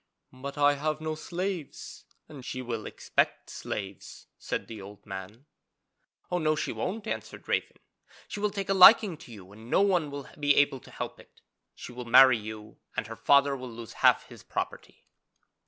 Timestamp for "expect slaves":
2.87-4.25